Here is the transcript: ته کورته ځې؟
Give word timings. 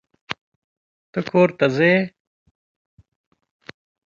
ته 1.11 1.19
کورته 1.29 1.67
ځې؟ 1.75 1.93